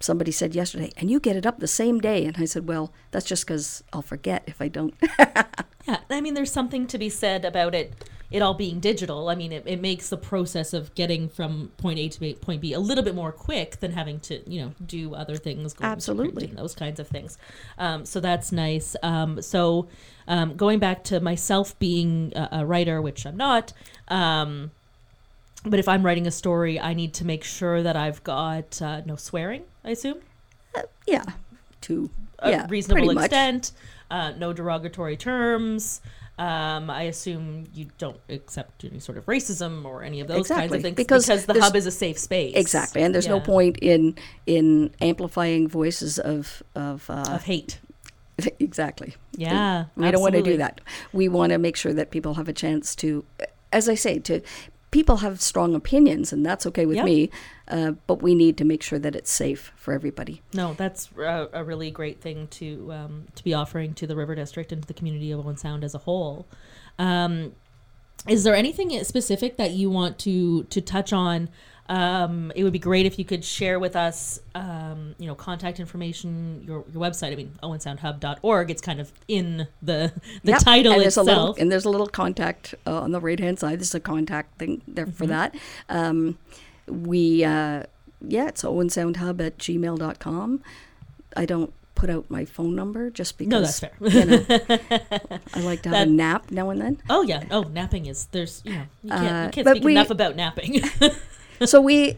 Somebody 0.00 0.30
said 0.30 0.54
yesterday, 0.54 0.92
and 0.96 1.10
you 1.10 1.18
get 1.18 1.36
it 1.36 1.44
up 1.44 1.58
the 1.58 1.66
same 1.66 2.00
day. 2.00 2.24
And 2.24 2.36
I 2.38 2.44
said, 2.44 2.68
Well, 2.68 2.92
that's 3.10 3.26
just 3.26 3.46
because 3.46 3.82
I'll 3.92 4.02
forget 4.02 4.44
if 4.46 4.60
I 4.60 4.68
don't. 4.68 4.94
Yeah, 5.88 6.00
I 6.10 6.20
mean, 6.20 6.34
there's 6.34 6.52
something 6.52 6.86
to 6.88 6.98
be 6.98 7.08
said 7.08 7.44
about 7.44 7.74
it. 7.74 7.94
It 8.30 8.42
all 8.42 8.52
being 8.52 8.78
digital. 8.78 9.30
I 9.30 9.34
mean, 9.34 9.52
it, 9.52 9.62
it 9.64 9.80
makes 9.80 10.10
the 10.10 10.18
process 10.18 10.74
of 10.74 10.94
getting 10.94 11.30
from 11.30 11.72
point 11.78 11.98
A 11.98 12.10
to 12.10 12.34
point 12.34 12.60
B 12.60 12.74
a 12.74 12.78
little 12.78 13.02
bit 13.02 13.14
more 13.14 13.32
quick 13.32 13.80
than 13.80 13.92
having 13.92 14.20
to, 14.20 14.42
you 14.48 14.60
know, 14.60 14.72
do 14.84 15.14
other 15.14 15.36
things. 15.36 15.72
going 15.72 15.90
Absolutely. 15.90 16.48
those 16.48 16.74
kinds 16.74 17.00
of 17.00 17.08
things. 17.08 17.38
Um, 17.78 18.04
so 18.04 18.20
that's 18.20 18.52
nice. 18.52 18.96
Um, 19.02 19.40
so 19.40 19.88
um, 20.26 20.56
going 20.56 20.78
back 20.78 21.04
to 21.04 21.20
myself 21.20 21.78
being 21.78 22.34
a, 22.36 22.48
a 22.52 22.66
writer, 22.66 23.00
which 23.00 23.24
I'm 23.24 23.38
not. 23.38 23.72
Um, 24.08 24.72
but 25.64 25.78
if 25.78 25.88
I'm 25.88 26.04
writing 26.04 26.26
a 26.26 26.30
story, 26.30 26.78
I 26.78 26.92
need 26.92 27.14
to 27.14 27.24
make 27.24 27.44
sure 27.44 27.82
that 27.82 27.96
I've 27.96 28.22
got 28.24 28.80
uh, 28.82 29.00
no 29.06 29.16
swearing. 29.16 29.62
I 29.88 29.92
assume 29.92 30.20
yeah. 31.06 31.24
To 31.82 32.10
a 32.40 32.50
yeah, 32.50 32.66
reasonable 32.68 33.18
extent, 33.18 33.72
uh, 34.10 34.32
no 34.32 34.52
derogatory 34.52 35.16
terms. 35.16 36.00
Um, 36.38 36.88
I 36.88 37.04
assume 37.04 37.66
you 37.74 37.88
don't 37.98 38.20
accept 38.28 38.84
any 38.84 39.00
sort 39.00 39.18
of 39.18 39.26
racism 39.26 39.84
or 39.84 40.04
any 40.04 40.20
of 40.20 40.28
those 40.28 40.46
kinds 40.48 40.72
of 40.72 40.82
things 40.82 40.94
because 40.94 41.26
the 41.26 41.60
hub 41.60 41.74
is 41.74 41.86
a 41.86 41.90
safe 41.90 42.18
space. 42.18 42.54
Exactly, 42.54 43.02
and 43.02 43.14
there's 43.14 43.26
no 43.26 43.40
point 43.40 43.78
in 43.80 44.16
in 44.46 44.94
amplifying 45.00 45.66
voices 45.68 46.18
of 46.18 46.62
of, 46.74 47.08
uh, 47.08 47.24
of 47.30 47.44
hate. 47.44 47.80
exactly. 48.60 49.16
Yeah, 49.32 49.86
we 49.96 50.10
don't 50.10 50.20
want 50.20 50.34
to 50.34 50.42
do 50.42 50.58
that. 50.58 50.80
We 51.12 51.28
want 51.28 51.52
to 51.52 51.58
make 51.58 51.76
sure 51.76 51.94
that 51.94 52.10
people 52.10 52.34
have 52.34 52.48
a 52.48 52.52
chance 52.52 52.94
to, 52.96 53.24
as 53.72 53.88
I 53.88 53.94
say, 53.94 54.18
to 54.20 54.42
people 54.90 55.18
have 55.18 55.40
strong 55.40 55.74
opinions, 55.74 56.32
and 56.32 56.44
that's 56.44 56.66
okay 56.66 56.86
with 56.86 56.96
Yep. 56.96 57.04
me. 57.04 57.30
Uh, 57.68 57.92
but 58.06 58.22
we 58.22 58.34
need 58.34 58.56
to 58.56 58.64
make 58.64 58.82
sure 58.82 58.98
that 58.98 59.14
it's 59.14 59.30
safe 59.30 59.72
for 59.76 59.92
everybody. 59.92 60.40
No, 60.54 60.72
that's 60.74 61.10
a, 61.18 61.48
a 61.52 61.64
really 61.64 61.90
great 61.90 62.20
thing 62.20 62.48
to 62.52 62.90
um, 62.92 63.24
to 63.34 63.44
be 63.44 63.52
offering 63.52 63.92
to 63.94 64.06
the 64.06 64.16
River 64.16 64.34
District 64.34 64.72
and 64.72 64.80
to 64.82 64.88
the 64.88 64.94
community 64.94 65.30
of 65.30 65.44
Owen 65.44 65.56
Sound 65.56 65.84
as 65.84 65.94
a 65.94 65.98
whole. 65.98 66.46
Um, 66.98 67.52
is 68.26 68.44
there 68.44 68.54
anything 68.54 69.02
specific 69.04 69.56
that 69.58 69.72
you 69.72 69.90
want 69.90 70.18
to 70.20 70.64
to 70.64 70.80
touch 70.80 71.12
on? 71.12 71.48
Um, 71.90 72.52
it 72.54 72.64
would 72.64 72.72
be 72.74 72.78
great 72.78 73.06
if 73.06 73.18
you 73.18 73.24
could 73.24 73.42
share 73.44 73.78
with 73.78 73.96
us, 73.96 74.40
um, 74.54 75.14
you 75.18 75.26
know, 75.26 75.34
contact 75.34 75.80
information, 75.80 76.62
your, 76.66 76.84
your 76.92 77.02
website. 77.02 77.32
I 77.32 77.36
mean, 77.36 77.54
owensoundhub.org. 77.62 78.70
It's 78.70 78.82
kind 78.82 79.00
of 79.00 79.10
in 79.26 79.66
the 79.80 80.12
the 80.44 80.50
Yep, 80.52 80.60
title 80.60 80.92
and 80.92 81.02
itself. 81.02 81.26
Little, 81.26 81.54
and 81.58 81.72
there's 81.72 81.86
a 81.86 81.90
little 81.90 82.06
contact 82.08 82.74
uh, 82.86 83.00
on 83.00 83.12
the 83.12 83.20
right 83.20 83.40
hand 83.40 83.58
side. 83.58 83.78
There's 83.78 83.94
a 83.94 84.00
contact 84.00 84.58
thing 84.58 84.82
there 84.86 85.06
for 85.06 85.24
Mm-hmm. 85.24 85.32
that. 85.32 85.54
Um, 85.88 86.38
we, 86.86 87.42
uh, 87.44 87.84
yeah, 88.20 88.48
it's 88.48 88.62
owensoundhub 88.64 89.44
at 89.46 89.58
gmail.com. 89.58 90.62
I 91.36 91.46
don't 91.46 91.72
put 91.94 92.10
out 92.10 92.30
my 92.30 92.44
phone 92.44 92.76
number 92.76 93.10
just 93.10 93.38
because 93.38 93.50
No, 93.50 93.60
that's 93.62 93.80
fair. 93.80 93.92
you 94.00 94.24
know, 94.24 94.44
I 95.54 95.60
like 95.60 95.82
to 95.82 95.88
have 95.88 95.98
That- 95.98 96.08
a 96.08 96.10
nap 96.10 96.50
now 96.50 96.68
and 96.70 96.80
then. 96.80 96.98
oh 97.10 97.22
yeah. 97.22 97.44
Oh, 97.50 97.62
napping 97.62 98.06
is 98.06 98.26
there's 98.26 98.62
you 98.64 98.72
know 98.74 98.82
you 99.02 99.10
can't, 99.10 99.22
Uh, 99.22 99.42
you 99.46 99.50
can't 99.50 99.64
but 99.64 99.76
speak 99.76 99.84
we- 99.84 99.92
enough 99.92 100.10
about 100.10 100.36
napping. 100.36 100.82
so 101.64 101.80
we 101.80 102.16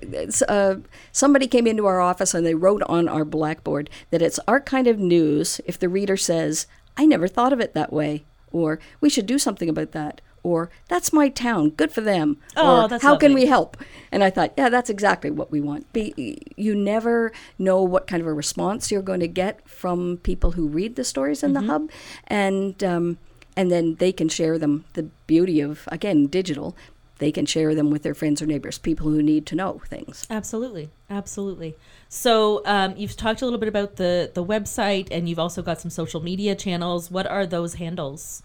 uh, 0.49 0.77
somebody 1.13 1.47
came 1.47 1.67
into 1.67 1.87
our 1.87 2.01
office 2.01 2.35
and 2.35 2.45
they 2.47 2.55
wrote 2.55 2.83
on 2.83 3.09
our 3.09 3.25
blackboard 3.25 3.89
that 4.11 4.23
it's 4.23 4.41
our 4.47 4.61
kind 4.61 4.87
of 4.87 4.99
news 4.99 5.61
if 5.67 5.79
the 5.79 5.89
reader 5.89 6.17
says 6.17 6.67
i 6.97 7.07
never 7.07 7.29
thought 7.29 7.53
of 7.53 7.61
it 7.61 7.75
that 7.75 7.93
way 7.93 8.25
or 8.53 8.79
we 9.01 9.09
should 9.09 9.27
do 9.27 9.39
something 9.39 9.69
about 9.69 9.93
that 9.93 10.21
or 10.43 10.71
that's 10.89 11.13
my 11.13 11.29
town 11.29 11.69
good 11.71 11.93
for 11.93 12.01
them 12.01 12.39
Oh, 12.57 12.85
or 12.85 12.89
that's 12.89 13.03
how 13.03 13.17
can 13.17 13.35
we 13.35 13.45
help? 13.47 13.77
And 14.11 14.25
i 14.25 14.31
thought 14.31 14.53
yeah 14.57 14.71
that's 14.71 14.89
exactly 14.91 15.31
what 15.31 15.51
we 15.53 15.61
want. 15.61 15.93
Be, 15.93 16.39
you 16.57 16.75
never 16.75 17.31
know 17.59 17.83
what 17.83 18.07
kind 18.07 18.23
of 18.23 18.27
a 18.27 18.33
response 18.33 18.91
you're 18.91 19.03
going 19.03 19.21
to 19.21 19.29
get 19.29 19.69
from 19.69 20.19
people 20.23 20.53
who 20.53 20.67
read 20.67 20.97
the 20.97 21.05
stories 21.05 21.43
in 21.43 21.53
the 21.53 21.61
hub 21.63 21.91
and 22.27 22.83
um, 22.83 23.19
and 23.57 23.71
then 23.71 23.97
they 23.97 24.13
can 24.13 24.29
share 24.31 24.59
them. 24.59 24.85
The 24.95 25.05
beauty 25.27 25.61
of 25.61 25.87
again 25.93 26.27
digital 26.27 26.75
they 27.21 27.31
can 27.31 27.47
share 27.47 27.75
them 27.75 27.91
with 27.91 28.03
their 28.03 28.15
friends 28.15 28.43
or 28.43 28.47
neighbors, 28.47 28.79
people 28.79 29.09
who 29.11 29.23
need 29.23 29.47
to 29.47 29.55
know 29.55 29.81
things. 29.87 30.27
Absolutely, 30.29 30.91
absolutely. 31.09 31.77
So 32.09 32.63
um, 32.65 32.95
you've 32.97 33.17
talked 33.17 33.43
a 33.43 33.45
little 33.45 33.61
bit 33.61 33.69
about 33.69 33.97
the 33.97 34.31
the 34.35 34.45
website, 34.45 35.09
and 35.13 35.29
you've 35.29 35.39
also 35.39 35.63
got 35.63 35.81
some 35.81 35.91
social 35.91 36.21
media 36.21 36.55
channels. 36.57 37.11
What 37.11 37.27
are 37.27 37.47
those 37.47 37.75
handles? 37.75 38.43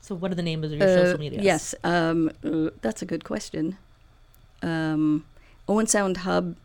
So 0.00 0.14
what 0.14 0.30
are 0.30 0.34
the 0.34 0.42
names 0.42 0.64
of 0.72 0.78
your 0.78 0.88
Uh, 0.88 0.94
social 1.04 1.18
media? 1.18 1.40
Yes, 1.42 1.74
um, 1.82 2.30
uh, 2.44 2.70
that's 2.82 3.02
a 3.02 3.06
good 3.06 3.24
question. 3.24 3.76
Um, 4.62 5.24
Owen 5.68 5.86
Sound 5.86 6.18
Hub 6.18 6.56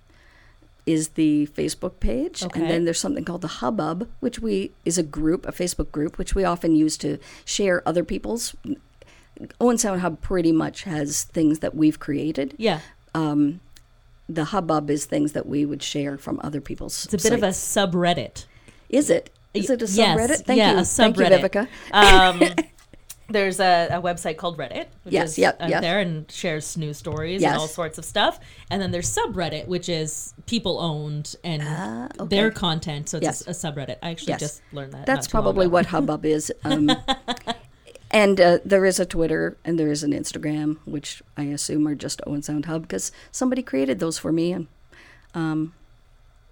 is 0.85 1.09
the 1.09 1.47
Facebook 1.47 1.99
page, 1.99 2.43
Okay. 2.43 2.59
and 2.59 2.69
then 2.69 2.83
there's 2.85 2.99
something 2.99 3.23
called 3.23 3.41
the 3.41 3.55
Hubbub, 3.59 4.07
which 4.19 4.39
we 4.39 4.71
is 4.85 4.97
a 4.97 5.03
group, 5.03 5.47
a 5.47 5.51
Facebook 5.51 5.91
group, 5.91 6.17
which 6.17 6.35
we 6.35 6.43
often 6.43 6.75
use 6.75 6.97
to 6.97 7.17
share 7.45 7.81
other 7.87 8.03
people's. 8.03 8.55
Owen 9.61 9.77
Sound 9.77 10.01
Hub 10.01 10.21
pretty 10.21 10.51
much 10.51 10.83
has 10.83 11.23
things 11.23 11.59
that 11.59 11.75
we've 11.75 11.99
created. 11.99 12.53
Yeah, 12.57 12.79
Um, 13.15 13.59
the 14.27 14.45
Hubbub 14.45 14.89
is 14.89 15.05
things 15.05 15.31
that 15.33 15.47
we 15.47 15.65
would 15.65 15.81
share 15.81 16.17
from 16.17 16.39
other 16.43 16.61
people's. 16.61 17.05
it's 17.05 17.25
a 17.25 17.29
bit 17.29 17.37
of 17.37 17.43
a 17.43 17.49
subreddit. 17.49 18.45
Is 18.89 19.09
it? 19.09 19.31
Is 19.53 19.69
it 19.69 19.81
a 19.81 19.85
Yes, 19.87 20.19
subreddit? 20.19 20.45
Thank 20.45 20.57
yeah, 20.59 20.71
you. 20.73 20.77
a 20.79 20.83
Thank 20.85 21.17
you, 21.17 21.23
subreddit. 21.23 21.49
Viveca. 21.49 21.67
Um, 21.91 22.65
there's 23.29 23.59
a, 23.59 23.87
a 23.91 24.01
website 24.01 24.37
called 24.37 24.57
Reddit, 24.57 24.85
which 25.03 25.13
Yes, 25.13 25.31
is 25.31 25.37
yep, 25.39 25.59
out 25.59 25.69
yep. 25.69 25.81
there 25.81 25.99
and 25.99 26.29
shares 26.31 26.77
news 26.77 26.97
stories 26.97 27.41
Yes. 27.41 27.53
and 27.53 27.59
all 27.61 27.67
sorts 27.67 27.97
of 27.97 28.05
stuff. 28.05 28.39
And 28.69 28.79
then 28.81 28.91
there's 28.91 29.09
subreddit, 29.15 29.67
which 29.67 29.89
is 29.89 30.33
people 30.45 30.79
owned 30.79 31.35
and 31.43 31.63
Ah, 31.65 32.07
okay. 32.19 32.35
their 32.35 32.51
content. 32.51 33.09
So 33.09 33.17
it's 33.17 33.23
Yes. 33.23 33.47
a, 33.47 33.49
a 33.51 33.53
subreddit. 33.53 33.97
I 34.03 34.11
actually 34.11 34.33
Yes. 34.33 34.39
just 34.41 34.61
learned 34.71 34.93
that. 34.93 35.05
That's 35.07 35.25
not 35.27 35.31
too 35.31 35.37
long 35.37 35.43
probably 35.45 35.67
what 35.67 35.87
Hubbub 35.87 36.25
is. 36.25 36.51
Um, 36.63 36.91
and 38.11 38.39
uh, 38.41 38.59
there 38.65 38.85
is 38.85 38.99
a 38.99 39.05
Twitter 39.05 39.57
and 39.63 39.79
there 39.79 39.91
is 39.91 40.03
an 40.03 40.11
Instagram, 40.11 40.77
which 40.85 41.21
I 41.37 41.43
assume 41.43 41.87
are 41.87 41.95
just 41.95 42.21
Owen 42.27 42.41
Sound 42.41 42.65
Hub 42.65 42.83
because 42.83 43.11
somebody 43.31 43.61
created 43.61 43.99
those 43.99 44.17
for 44.17 44.31
me. 44.31 44.51
And 44.53 44.67
um, 45.33 45.73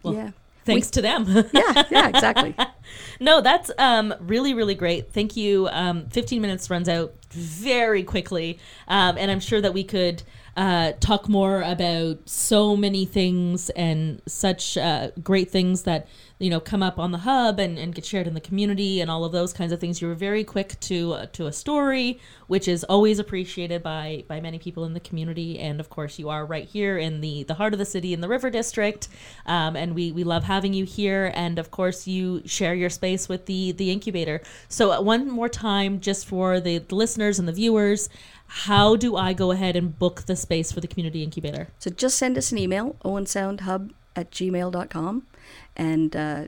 Well, 0.03 0.13
yeah, 0.13 0.31
Thanks 0.65 0.89
to 0.91 1.01
them. 1.01 1.25
yeah, 1.53 1.83
yeah, 1.89 2.07
exactly. 2.09 2.55
No, 3.19 3.41
that's 3.41 3.71
um, 3.77 4.13
really, 4.19 4.53
really 4.53 4.75
great. 4.75 5.11
Thank 5.11 5.35
you. 5.35 5.67
Um, 5.71 6.07
15 6.09 6.41
minutes 6.41 6.69
runs 6.69 6.89
out 6.89 7.13
very 7.29 8.03
quickly. 8.03 8.59
Um, 8.87 9.17
and 9.17 9.29
I'm 9.29 9.39
sure 9.39 9.61
that 9.61 9.73
we 9.73 9.83
could 9.83 10.23
uh, 10.57 10.93
talk 10.99 11.29
more 11.29 11.61
about 11.61 12.27
so 12.27 12.75
many 12.75 13.05
things 13.05 13.69
and 13.71 14.19
such 14.27 14.75
uh, 14.75 15.11
great 15.21 15.51
things 15.51 15.83
that, 15.83 16.07
you 16.39 16.49
know, 16.49 16.59
come 16.59 16.81
up 16.81 16.97
on 16.97 17.11
the 17.11 17.19
hub 17.19 17.59
and, 17.59 17.77
and 17.77 17.93
get 17.93 18.03
shared 18.03 18.25
in 18.25 18.33
the 18.33 18.41
community 18.41 18.99
and 18.99 19.11
all 19.11 19.23
of 19.23 19.31
those 19.31 19.53
kinds 19.53 19.71
of 19.71 19.79
things. 19.79 20.01
You 20.01 20.07
were 20.07 20.15
very 20.15 20.43
quick 20.43 20.79
to 20.81 21.13
uh, 21.13 21.25
to 21.33 21.45
a 21.45 21.53
story, 21.53 22.19
which 22.47 22.67
is 22.67 22.83
always 22.85 23.19
appreciated 23.19 23.83
by 23.83 24.23
by 24.27 24.39
many 24.41 24.57
people 24.57 24.83
in 24.85 24.95
the 24.95 24.99
community. 24.99 25.59
And 25.59 25.79
of 25.79 25.91
course, 25.91 26.17
you 26.17 26.29
are 26.29 26.43
right 26.43 26.65
here 26.65 26.97
in 26.97 27.21
the 27.21 27.43
the 27.43 27.53
heart 27.53 27.73
of 27.73 27.79
the 27.79 27.85
city 27.85 28.13
in 28.13 28.21
the 28.21 28.27
River 28.27 28.49
District, 28.49 29.07
um, 29.45 29.75
and 29.75 29.93
we 29.93 30.11
we 30.11 30.23
love 30.23 30.43
having 30.43 30.73
you 30.73 30.85
here. 30.85 31.31
And 31.35 31.59
of 31.59 31.69
course, 31.69 32.07
you 32.07 32.41
share 32.45 32.73
your 32.77 32.89
space 32.89 33.27
with 33.27 33.45
the 33.45 33.71
the 33.71 33.91
incubator. 33.91 34.41
So 34.69 34.91
uh, 34.91 35.01
one 35.01 35.29
more 35.29 35.49
time, 35.49 35.99
just 35.99 36.25
for 36.25 36.59
the, 36.59 36.77
the 36.77 36.95
listeners 36.95 37.39
and 37.39 37.47
the 37.47 37.53
viewers. 37.53 38.09
How 38.49 38.95
do 38.95 39.17
I 39.17 39.33
go 39.33 39.51
ahead 39.51 39.75
and 39.75 39.97
book 39.99 40.21
the 40.21 40.37
space 40.37 40.71
for 40.71 40.79
the 40.79 40.87
community 40.87 41.21
incubator? 41.21 41.67
So 41.79 41.89
just 41.89 42.17
send 42.17 42.37
us 42.37 42.51
an 42.53 42.57
email, 42.57 42.95
owensoundhub 43.03 43.91
at 44.15 44.31
gmail.com, 44.31 45.27
and 45.75 46.15
uh, 46.15 46.47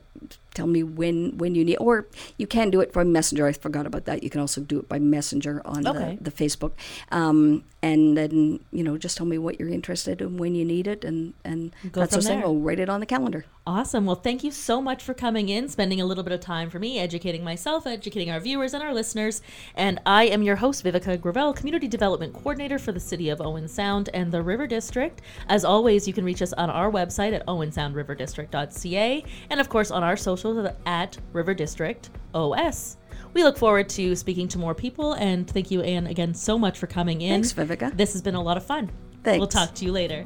tell 0.60 0.68
me 0.68 0.82
when 0.84 1.38
when 1.42 1.52
you 1.58 1.64
need, 1.70 1.78
or 1.78 1.94
you 2.38 2.48
can 2.56 2.70
do 2.70 2.80
it 2.82 2.90
by 2.94 3.04
messenger. 3.18 3.44
I 3.48 3.54
forgot 3.54 3.86
about 3.92 4.04
that. 4.06 4.18
You 4.24 4.30
can 4.34 4.42
also 4.46 4.60
do 4.62 4.78
it 4.80 4.88
by 4.94 5.00
messenger 5.00 5.62
on 5.66 5.88
Okay. 5.88 6.18
the, 6.22 6.30
the 6.30 6.36
Facebook, 6.42 6.74
um, 7.20 7.64
and 7.82 8.18
then 8.20 8.60
you 8.78 8.84
know 8.84 8.98
just 9.06 9.16
tell 9.18 9.26
me 9.34 9.38
what 9.46 9.54
you're 9.60 9.70
interested 9.80 10.22
in, 10.22 10.38
when 10.38 10.54
you 10.60 10.66
need 10.66 10.86
it, 10.94 11.04
and 11.10 11.34
and 11.46 11.72
Go 11.92 12.02
that's 12.02 12.14
from 12.16 12.24
the 12.24 12.30
thing. 12.30 12.44
I'll 12.44 12.58
write 12.68 12.80
it 12.80 12.90
on 12.90 13.00
the 13.00 13.06
calendar. 13.16 13.46
Awesome. 13.68 14.06
Well, 14.08 14.16
thank 14.28 14.44
you 14.44 14.50
so 14.52 14.82
much 14.82 15.04
for 15.04 15.14
coming 15.14 15.48
in, 15.50 15.70
spending 15.70 16.02
a 16.02 16.06
little 16.06 16.24
bit 16.24 16.34
of 16.34 16.40
time 16.40 16.72
for 16.72 16.80
me, 16.80 16.98
educating 16.98 17.44
myself, 17.44 17.86
educating 17.86 18.32
our 18.32 18.40
viewers 18.40 18.74
and 18.74 18.82
our 18.82 18.94
listeners. 19.00 19.44
And 19.76 20.00
I 20.08 20.24
am 20.36 20.42
your 20.42 20.56
host, 20.56 20.84
Viveca 20.84 21.22
Gravel, 21.22 21.54
Community 21.54 21.88
Development 21.88 22.34
Coordinator 22.34 22.80
for 22.80 22.92
the 22.92 23.00
City 23.00 23.30
of 23.30 23.40
Owen 23.42 23.68
Sound 23.68 24.10
and 24.12 24.32
the 24.32 24.42
River 24.42 24.66
District. 24.66 25.22
As 25.48 25.64
always, 25.64 26.08
you 26.08 26.14
can 26.16 26.26
reach 26.26 26.42
us 26.42 26.52
on 26.54 26.72
our 26.72 26.90
website 26.92 27.34
at 27.34 27.46
owensoundriverdistrict.ca 27.46 29.24
and, 29.52 29.60
of 29.60 29.70
course, 29.70 29.92
on 29.92 30.04
our 30.04 30.18
social 30.18 30.49
at 30.86 31.18
River 31.34 31.54
District 31.54 32.10
OS. 32.34 32.98
We 33.34 33.44
look 33.44 33.58
forward 33.58 33.90
to 33.90 34.16
speaking 34.16 34.48
to 34.50 34.58
more 34.58 34.74
people, 34.74 35.14
and 35.14 35.50
thank 35.50 35.70
you, 35.72 35.82
Anne, 35.82 36.08
again 36.08 36.34
so 36.34 36.58
much 36.58 36.80
for 36.80 36.88
coming 36.88 37.22
in. 37.22 37.44
Thanks, 37.44 37.54
Viveca. 37.54 37.96
This 37.96 38.14
has 38.14 38.22
been 38.22 38.36
a 38.36 38.42
lot 38.42 38.58
of 38.58 38.66
fun. 38.66 38.92
Thanks. 39.24 39.40
We'll 39.40 39.48
talk 39.48 39.74
to 39.76 39.86
you 39.86 39.92
later. 39.92 40.26